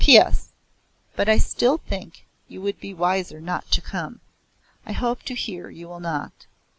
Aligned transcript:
P.S. 0.03 0.49
But 1.15 1.29
I 1.29 1.37
still 1.37 1.77
think 1.77 2.25
you 2.47 2.59
would 2.63 2.79
be 2.79 2.91
wiser 2.91 3.39
not 3.39 3.69
to 3.69 3.81
come. 3.81 4.19
I 4.83 4.93
hope 4.93 5.21
to 5.25 5.35
hear 5.35 5.69
you 5.69 5.87
will 5.87 5.99
not. 5.99 6.47